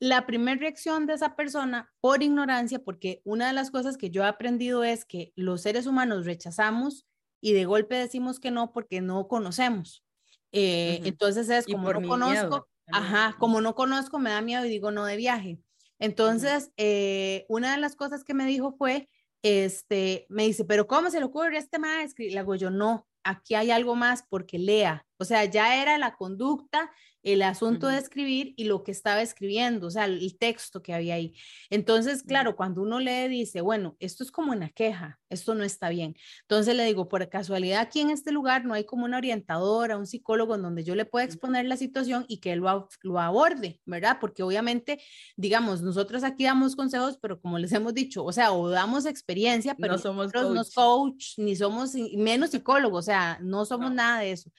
[0.00, 4.24] La primera reacción de esa persona, por ignorancia, porque una de las cosas que yo
[4.24, 7.06] he aprendido es que los seres humanos rechazamos
[7.40, 10.04] y de golpe decimos que no porque no conocemos.
[10.50, 14.90] Eh, entonces es como no conozco, ajá, como no conozco, me da miedo y digo
[14.90, 15.58] no de viaje.
[16.02, 19.08] Entonces, eh, una de las cosas que me dijo fue,
[19.42, 22.24] este, me dice, pero ¿cómo se le ocurre este maestro?
[22.28, 25.06] Le hago yo, no, aquí hay algo más porque lea.
[25.18, 26.90] O sea, ya era la conducta
[27.22, 31.14] el asunto de escribir y lo que estaba escribiendo, o sea, el texto que había
[31.14, 31.34] ahí.
[31.70, 35.88] Entonces, claro, cuando uno lee, dice, bueno, esto es como una queja, esto no está
[35.88, 36.16] bien.
[36.42, 40.06] Entonces le digo, por casualidad, aquí en este lugar no hay como una orientadora, un
[40.06, 43.80] psicólogo en donde yo le pueda exponer la situación y que él lo, lo aborde,
[43.86, 44.18] ¿verdad?
[44.20, 45.00] Porque obviamente,
[45.36, 49.76] digamos, nosotros aquí damos consejos, pero como les hemos dicho, o sea, o damos experiencia,
[49.76, 50.54] pero no somos coach.
[50.54, 54.50] no coach, ni somos menos psicólogos, o sea, no somos nada de eso.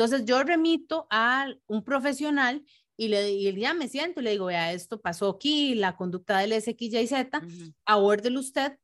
[0.00, 2.64] Entonces yo remito a un profesional
[2.96, 6.38] y, le, y ya me siento y le digo, vea, esto pasó aquí, la conducta
[6.38, 8.78] del X, Y, Z, uh usted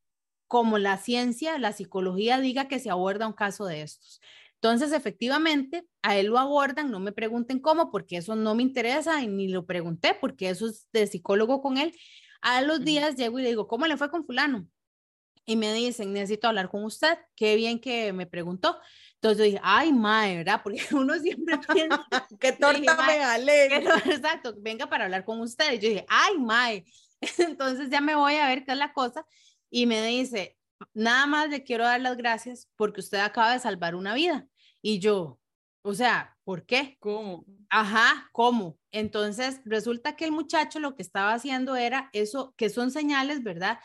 [0.46, 4.20] como la ciencia, la psicología diga que se aborda un caso de estos.
[4.56, 9.22] Entonces, efectivamente, a él lo abordan, no me pregunten cómo, porque eso no me interesa
[9.22, 11.94] y ni lo pregunté, porque eso es de psicólogo con él.
[12.42, 14.68] A los días llego y le digo, ¿cómo le fue con fulano?
[15.46, 18.78] Y me dicen, necesito hablar con usted, qué bien que me preguntó.
[19.16, 20.60] Entonces yo dije, ay, mae, ¿verdad?
[20.62, 22.06] Porque uno siempre piensa,
[22.38, 23.66] qué torta me ale.
[24.06, 25.80] Exacto, venga para hablar con ustedes.
[25.80, 26.84] Yo dije, ay, mae.
[27.38, 29.26] Entonces ya me voy a ver qué es la cosa.
[29.70, 30.56] Y me dice,
[30.94, 34.46] nada más le quiero dar las gracias porque usted acaba de salvar una vida.
[34.82, 35.40] Y yo,
[35.82, 36.96] o sea, ¿por qué?
[37.00, 37.44] ¿Cómo?
[37.70, 38.78] Ajá, ¿cómo?
[38.92, 43.80] Entonces resulta que el muchacho lo que estaba haciendo era eso, que son señales, ¿verdad?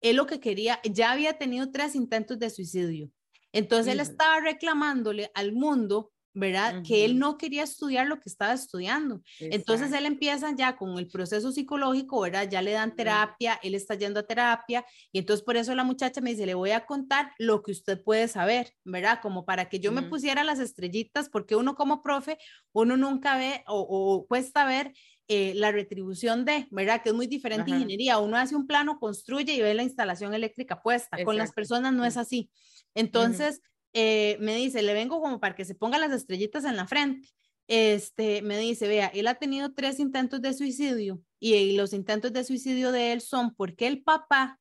[0.00, 3.10] Él lo que quería, ya había tenido tres intentos de suicidio.
[3.52, 6.82] Entonces él estaba reclamándole al mundo, ¿verdad?
[6.86, 9.22] Que él no quería estudiar lo que estaba estudiando.
[9.40, 12.46] Entonces él empieza ya con el proceso psicológico, ¿verdad?
[12.50, 16.20] Ya le dan terapia, él está yendo a terapia y entonces por eso la muchacha
[16.20, 19.20] me dice, le voy a contar lo que usted puede saber, ¿verdad?
[19.22, 22.36] Como para que yo me pusiera las estrellitas, porque uno como profe,
[22.72, 24.92] uno nunca ve o, cuesta ver
[25.28, 27.02] eh, la retribución de, ¿verdad?
[27.02, 28.18] Que es muy diferente ingeniería.
[28.18, 31.22] Uno hace un plano, construye y ve la instalación eléctrica puesta.
[31.24, 32.50] Con las personas no es así.
[32.94, 33.60] Entonces,
[33.92, 37.28] eh, me dice, le vengo como para que se ponga las estrellitas en la frente.
[37.68, 42.44] Este, me dice, vea, él ha tenido tres intentos de suicidio y, los intentos de
[42.44, 44.60] suicidio de él son porque el papá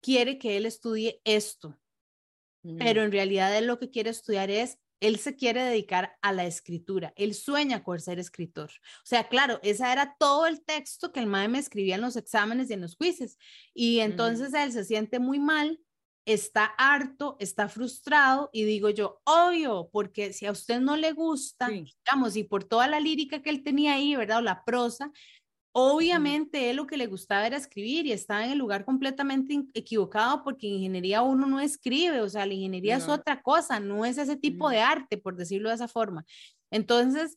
[0.00, 1.78] quiere que él estudie esto,
[2.78, 6.44] pero en realidad él lo que quiere estudiar es él se quiere dedicar a la
[6.44, 8.70] escritura, él sueña con ser escritor.
[8.98, 12.16] O sea, claro, esa era todo el texto que el maestro me escribía en los
[12.16, 13.38] exámenes y en los quizzes.
[13.74, 15.80] Y entonces él se siente muy mal
[16.24, 21.68] está harto, está frustrado y digo yo, obvio, porque si a usted no le gusta,
[21.68, 24.38] digamos, y por toda la lírica que él tenía ahí, ¿verdad?
[24.38, 25.12] O la prosa,
[25.72, 30.42] obviamente él lo que le gustaba era escribir y estaba en el lugar completamente equivocado
[30.42, 34.36] porque ingeniería uno no escribe, o sea, la ingeniería es otra cosa, no es ese
[34.36, 36.24] tipo de arte, por decirlo de esa forma.
[36.70, 37.36] Entonces,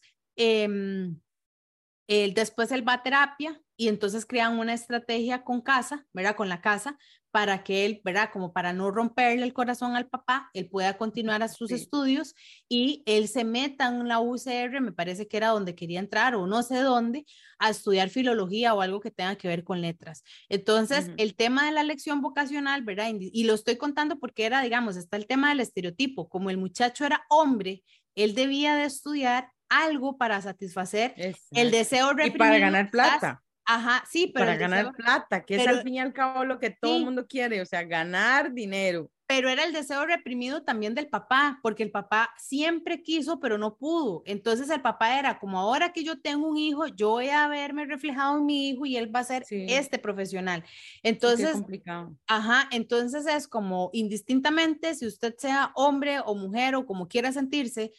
[2.08, 6.36] él, después él va a terapia y entonces crean una estrategia con casa, ¿verdad?
[6.36, 6.98] Con la casa
[7.32, 8.30] para que él, ¿verdad?
[8.32, 12.36] Como para no romperle el corazón al papá, él pueda continuar a sus estudios
[12.70, 16.46] y él se meta en la UCR, me parece que era donde quería entrar o
[16.46, 17.26] no sé dónde,
[17.58, 20.24] a estudiar filología o algo que tenga que ver con letras.
[20.48, 23.12] Entonces, el tema de la lección vocacional, ¿verdad?
[23.18, 27.04] Y lo estoy contando porque era, digamos, está el tema del estereotipo, como el muchacho
[27.04, 29.50] era hombre, él debía de estudiar
[29.82, 31.14] algo para satisfacer
[31.52, 32.36] el deseo reprimido.
[32.36, 33.44] Y para ganar plata.
[33.66, 34.46] Ajá, sí, pero...
[34.46, 37.28] Para ganar plata, que es al fin y al cabo lo que todo el mundo
[37.28, 39.10] quiere, o sea, ganar dinero.
[39.26, 43.78] Pero era el deseo reprimido también del papá, porque el papá siempre quiso, pero no
[43.78, 44.22] pudo.
[44.26, 47.86] Entonces el papá era como ahora que yo tengo un hijo, yo voy a verme
[47.86, 50.64] reflejado en mi hijo y él va a ser este profesional.
[51.04, 52.16] Entonces, es complicado.
[52.28, 57.94] ajá, entonces es como indistintamente si usted sea hombre o mujer o como quiera sentirse,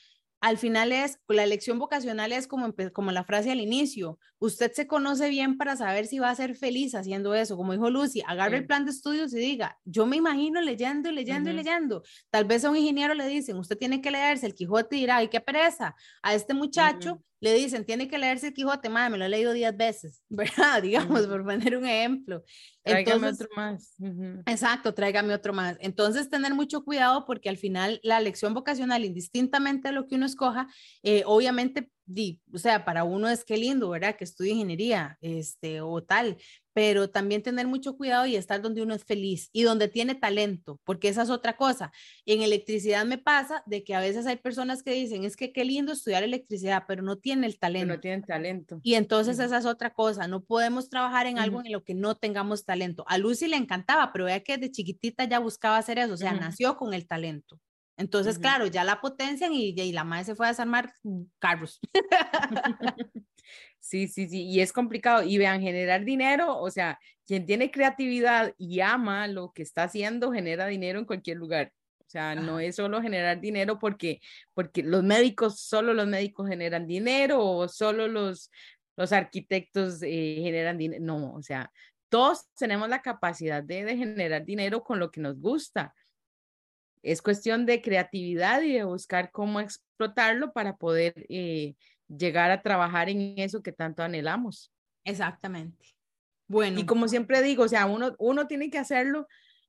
[0.45, 4.87] al final es, la elección vocacional es como, como la frase al inicio, usted se
[4.87, 8.59] conoce bien para saber si va a ser feliz haciendo eso, como dijo Lucy, agarre
[8.59, 12.45] el plan de estudios y diga, yo me imagino leyendo y leyendo y leyendo, tal
[12.45, 15.29] vez a un ingeniero le dicen, usted tiene que leerse el Quijote y dirá, ay,
[15.29, 19.25] qué pereza, a este muchacho le dicen, tiene que leerse el Quijote, madre, me lo
[19.25, 20.83] he leído diez veces, ¿verdad?
[20.83, 22.43] Digamos, por poner un ejemplo.
[22.83, 23.97] Tráigame otro más.
[24.47, 25.77] Exacto, tráigame otro más.
[25.81, 30.27] Entonces, tener mucho cuidado porque al final la lección vocacional, indistintamente de lo que uno
[30.27, 30.69] escoja,
[31.03, 31.91] eh, obviamente
[32.53, 34.17] o sea, para uno es que lindo, ¿verdad?
[34.17, 36.37] Que estudie ingeniería, este, o tal,
[36.75, 40.81] pero también tener mucho cuidado y estar donde uno es feliz y donde tiene talento,
[40.85, 41.93] porque esa es otra cosa.
[42.27, 45.65] En electricidad me pasa de que a veces hay personas que dicen, es que qué
[45.65, 47.95] lindo estudiar electricidad, pero no tienen el talento.
[47.95, 48.81] no tienen talento.
[48.83, 52.17] Y entonces esa es otra cosa, no podemos trabajar en algo en lo que no
[52.17, 53.05] tengamos talento.
[53.07, 56.35] A Lucy le encantaba, pero vea que de chiquitita ya buscaba hacer eso, o sea,
[56.35, 57.61] nació con el talento.
[57.97, 60.93] Entonces, claro, ya la potencian y, y, la madre se fue a desarmar
[61.39, 61.79] carros.
[63.85, 65.23] Sí, sí, sí, y es complicado.
[65.23, 70.33] Y vean, generar dinero, o sea, quien tiene creatividad y ama lo que está haciendo,
[70.33, 71.71] genera dinero en cualquier lugar.
[72.01, 74.21] O sea, no es solo generar dinero porque,
[74.55, 78.51] porque los médicos, solo los médicos generan dinero o solo los,
[78.97, 81.05] los arquitectos eh, generan dinero.
[81.05, 81.71] No, o sea,
[82.09, 85.95] todos tenemos la capacidad de, de, generar dinero con lo que nos gusta.
[87.03, 91.75] Es cuestión de creatividad y de buscar cómo explotarlo para poder eh,
[92.09, 94.73] llegar a trabajar en eso que tanto anhelamos.
[95.05, 95.95] Exactamente.
[96.49, 96.79] Bueno.
[96.79, 99.27] Y como siempre digo, o sea, uno, uno tiene que hacerlo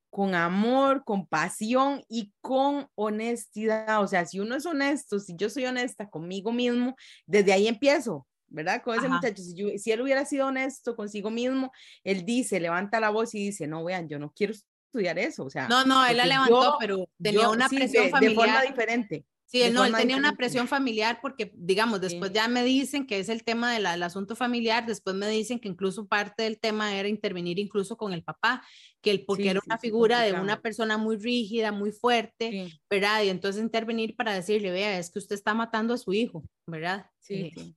[0.09, 4.01] con amor, con pasión y con honestidad.
[4.01, 6.95] O sea, si uno es honesto, si yo soy honesta conmigo mismo,
[7.25, 8.81] desde ahí empiezo, ¿verdad?
[8.81, 11.71] Con ese muchacho, si, yo, si él hubiera sido honesto consigo mismo,
[12.03, 15.43] él dice, levanta la voz y dice, no, vean, yo no quiero estudiar eso.
[15.43, 18.45] O sea, no, no, él la levantó, pero tenía una presión familiar.
[18.45, 19.25] De forma diferente.
[19.47, 23.19] Sí, él, no, él tenía una presión familiar porque, digamos, después ya me dicen que
[23.19, 27.07] es el tema del asunto familiar, después me dicen que incluso parte del tema era
[27.07, 28.63] intervenir incluso con el papá,
[29.01, 33.23] que el, porque era una figura de una persona muy rígida, muy fuerte, ¿verdad?
[33.23, 37.05] Y entonces intervenir para decirle, vea, es que usted está matando a su hijo, ¿verdad?
[37.19, 37.51] Sí.
[37.55, 37.73] Eh,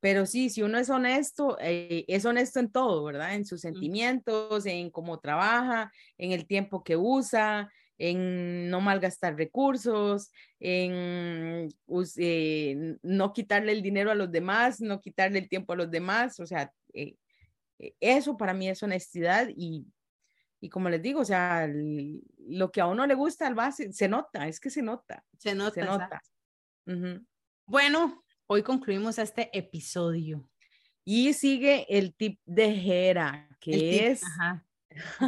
[0.00, 3.34] Pero sí, si uno es honesto, eh, es honesto en todo, ¿verdad?
[3.34, 10.30] En sus sentimientos, en cómo trabaja, en el tiempo que usa, en no malgastar recursos,
[10.60, 11.68] en
[12.16, 16.38] eh, no quitarle el dinero a los demás, no quitarle el tiempo a los demás,
[16.40, 17.16] o sea, eh,
[17.78, 19.84] eh, eso para mí es honestidad y,
[20.60, 21.68] y como les digo, o sea,
[22.48, 25.24] lo que a uno le gusta al base, se nota, es que se nota.
[25.38, 25.74] Se nota.
[25.74, 26.22] Se nota.
[27.66, 30.48] Bueno, hoy concluimos este episodio.
[31.04, 34.22] Y sigue el tip de Jera, que es...
[34.24, 34.64] Ajá.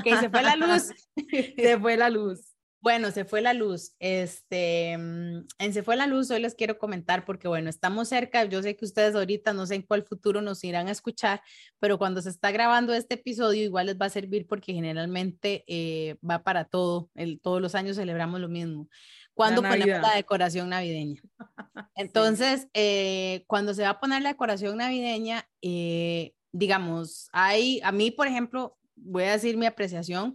[0.03, 0.91] Que se fue la luz.
[1.57, 2.50] se fue la luz.
[2.83, 3.95] Bueno, se fue la luz.
[3.99, 8.45] Este, mm, en Se fue la luz, hoy les quiero comentar porque, bueno, estamos cerca.
[8.45, 11.43] Yo sé que ustedes ahorita no sé en cuál futuro nos irán a escuchar,
[11.79, 16.17] pero cuando se está grabando este episodio, igual les va a servir porque generalmente eh,
[16.29, 17.11] va para todo.
[17.15, 18.89] El, todos los años celebramos lo mismo.
[19.35, 21.21] Cuando ponemos la decoración navideña.
[21.95, 28.11] Entonces, eh, cuando se va a poner la decoración navideña, eh, digamos, hay, a mí,
[28.11, 30.35] por ejemplo, voy a decir mi apreciación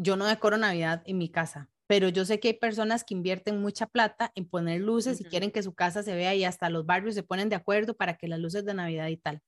[0.00, 3.62] yo no decoro Navidad en mi casa pero yo sé que hay personas que invierten
[3.62, 6.84] mucha plata en poner luces y quieren que su casa se vea y hasta los
[6.84, 9.42] barrios se ponen de acuerdo para que las luces de Navidad y tal.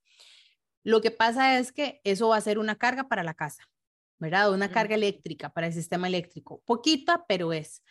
[0.83, 3.69] Lo que pasa es que eso va a ser una carga para la casa,
[4.19, 4.55] ¿verdad?
[4.55, 6.63] Una carga eléctrica para el sistema eléctrico.
[6.65, 7.83] Poquita, pero es.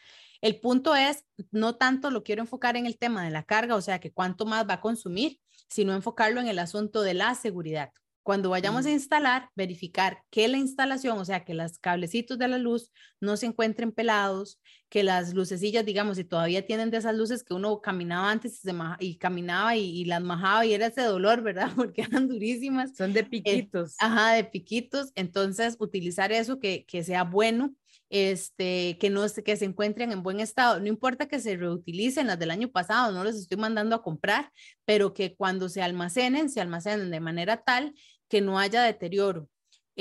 [0.42, 3.82] El punto es, no tanto lo quiero enfocar en el tema de la carga, o
[3.82, 7.92] sea, que cuánto más va a consumir, sino enfocarlo en el asunto de la seguridad.
[8.30, 12.60] Cuando vayamos a instalar, verificar que la instalación, o sea, que los cablecitos de la
[12.60, 17.44] luz no se encuentren pelados, que las lucecillas, digamos, si todavía tienen de esas luces
[17.44, 18.62] que uno caminaba antes
[19.00, 21.72] y, caminaba y, las majaba y era ese dolor, ¿verdad?
[21.76, 22.96] Porque eran durísimas.
[22.96, 23.96] Son de piquitos.
[23.98, 25.12] ajá, de piquitos.
[25.16, 27.74] Entonces, utilizar eso que, que sea bueno
[28.10, 30.80] este, que, no, que se encuentren en buen estado.
[30.80, 34.52] No importa que se reutilicen las del año pasado, no los estoy mandando a comprar,
[34.86, 37.94] pero que cuando se almacenen, se almacenen de manera tal
[38.30, 39.50] que no haya deterioro.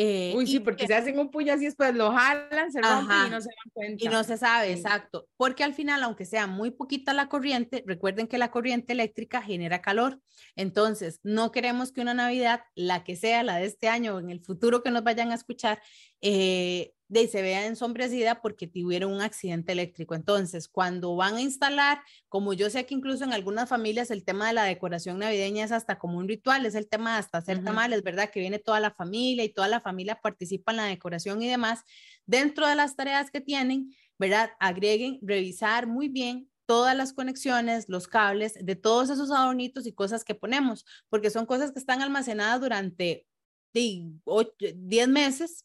[0.00, 3.30] Eh, Uy, sí, porque se hacen un puño así, después lo jalan, se rompen y
[3.30, 4.04] no se dan cuenta.
[4.04, 5.26] Y no se sabe, exacto.
[5.36, 9.82] Porque al final, aunque sea muy poquita la corriente, recuerden que la corriente eléctrica genera
[9.82, 10.20] calor.
[10.54, 14.30] Entonces, no queremos que una Navidad, la que sea, la de este año o en
[14.30, 15.82] el futuro que nos vayan a escuchar,
[16.20, 20.14] eh, de se vea ensombrecida porque tuvieron un accidente eléctrico.
[20.14, 24.46] Entonces, cuando van a instalar, como yo sé que incluso en algunas familias el tema
[24.48, 28.02] de la decoración navideña es hasta como un ritual, es el tema hasta hacer tamales,
[28.02, 28.30] ¿verdad?
[28.30, 31.82] Que viene toda la familia y toda la familia participa en la decoración y demás.
[32.26, 34.50] Dentro de las tareas que tienen, ¿verdad?
[34.60, 40.22] Agreguen, revisar muy bien todas las conexiones, los cables de todos esos adornitos y cosas
[40.22, 43.26] que ponemos, porque son cosas que están almacenadas durante
[43.72, 45.64] 10 meses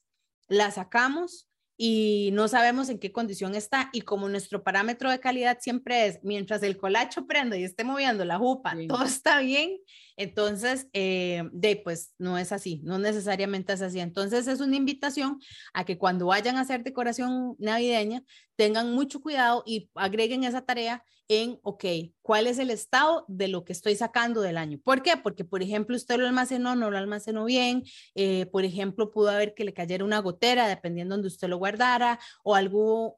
[0.53, 3.89] la sacamos y no sabemos en qué condición está.
[3.93, 8.23] Y como nuestro parámetro de calidad siempre es, mientras el colacho prende y esté moviendo
[8.25, 9.77] la jupa, todo está bien,
[10.15, 13.99] entonces, eh, de pues no es así, no necesariamente es así.
[13.99, 15.39] Entonces es una invitación
[15.73, 18.23] a que cuando vayan a hacer decoración navideña,
[18.55, 21.85] tengan mucho cuidado y agreguen esa tarea en, ok,
[22.21, 24.79] ¿cuál es el estado de lo que estoy sacando del año?
[24.83, 25.13] ¿Por qué?
[25.17, 27.83] Porque, por ejemplo, usted lo almacenó, no lo almacenó bien,
[28.15, 32.19] eh, por ejemplo, pudo haber que le cayera una gotera, dependiendo donde usted lo guardara,
[32.43, 33.15] o algo,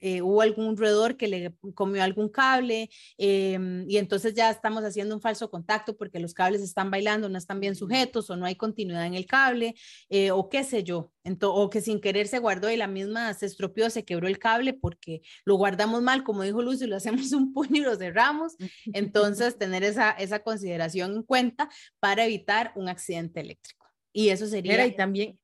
[0.00, 5.14] eh, hubo algún roedor que le comió algún cable, em, y entonces ya estamos haciendo
[5.14, 8.56] un falso contacto porque los cables están bailando, no están bien sujetos, o no hay
[8.56, 9.74] continuidad en el cable,
[10.10, 11.12] eh, o qué sé yo,
[11.42, 14.74] o que sin querer se guardó y la misma se estropeó, se quebró el cable
[14.80, 18.56] porque lo guardamos mal, como dijo Lucy, lo hacemos un puño y lo cerramos.
[18.92, 21.68] Entonces, tener esa, esa consideración en cuenta
[22.00, 23.86] para evitar un accidente eléctrico.
[24.12, 24.86] Y eso sería...
[24.86, 25.38] y también,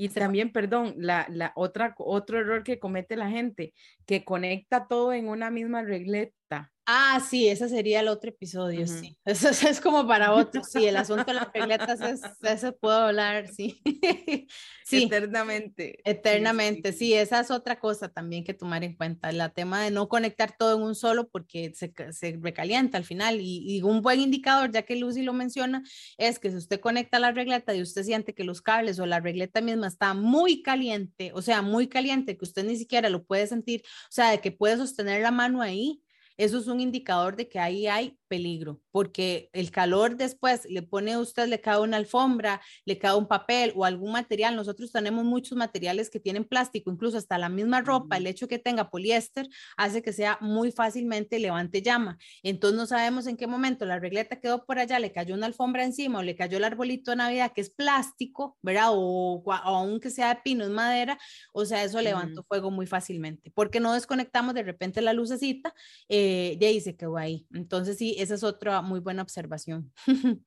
[0.00, 3.74] y también, perdón, la, la otra, otro error que comete la gente,
[4.06, 6.72] que conecta todo en una misma regleta.
[6.90, 9.14] Ah, sí, ese sería el otro episodio, sí.
[9.26, 13.46] Eso, es como para otro, sí, el asunto de las regletas, es, eso puedo hablar,
[13.48, 13.82] sí.
[14.86, 15.02] sí.
[15.02, 15.98] Eternamente.
[16.02, 20.08] Eternamente, sí, esa es otra cosa también que tomar en cuenta, el tema de no
[20.08, 24.22] conectar todo en un solo porque se, se recalienta al final y, y, un buen
[24.22, 25.82] indicador, ya que Lucy lo menciona,
[26.16, 29.20] es que si usted conecta la regleta y usted siente que los cables o la
[29.20, 33.46] regleta misma está muy caliente, o sea, muy caliente, que usted ni siquiera lo puede
[33.46, 36.02] sentir, o sea, de que puede sostener la mano ahí,
[36.38, 41.14] eso es un indicador de que ahí hay peligro, porque el calor después le pone
[41.14, 44.54] a usted, le cae una alfombra, le cae un papel o algún material.
[44.54, 48.58] Nosotros tenemos muchos materiales que tienen plástico, incluso hasta la misma ropa, el hecho que
[48.58, 52.18] tenga poliéster hace que sea muy fácilmente levante llama.
[52.42, 55.84] Entonces no sabemos en qué momento la regleta quedó por allá, le cayó una alfombra
[55.84, 58.90] encima o le cayó el arbolito de Navidad que es plástico, ¿verdad?
[58.90, 61.18] O, o aunque sea de pino, es madera,
[61.52, 65.74] o sea, eso levantó fuego muy fácilmente, porque no desconectamos de repente la lucecita,
[66.08, 67.46] eh, y ahí se quedó ahí.
[67.52, 69.92] Entonces sí, esa es otra muy buena observación.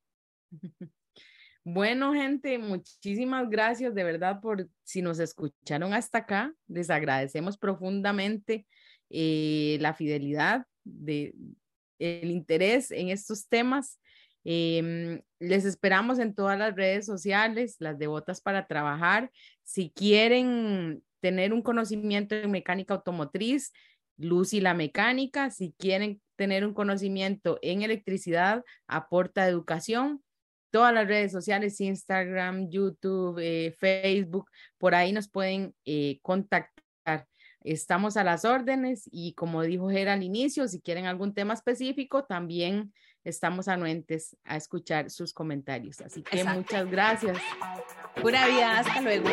[1.63, 6.55] Bueno, gente, muchísimas gracias de verdad por si nos escucharon hasta acá.
[6.67, 8.65] Les agradecemos profundamente
[9.11, 11.35] eh, la fidelidad, de,
[11.99, 13.99] el interés en estos temas.
[14.43, 19.31] Em, les esperamos en todas las redes sociales, las devotas para trabajar.
[19.61, 23.71] Si quieren tener un conocimiento en mecánica automotriz,
[24.21, 25.49] Lucy la mecánica.
[25.49, 30.23] Si quieren tener un conocimiento en electricidad, aporta educación.
[30.71, 37.27] Todas las redes sociales, Instagram, YouTube, eh, Facebook, por ahí nos pueden eh, contactar.
[37.63, 42.23] Estamos a las órdenes y como dijo Gera al inicio, si quieren algún tema específico,
[42.23, 42.91] también
[43.23, 46.01] estamos anuentes a escuchar sus comentarios.
[46.01, 47.37] Así que muchas gracias.
[48.19, 49.29] Pura vida, hasta luego.